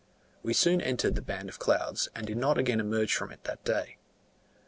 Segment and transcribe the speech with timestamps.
[0.41, 3.63] We soon entered the band of clouds, and did not again emerge from it that
[3.63, 3.97] day.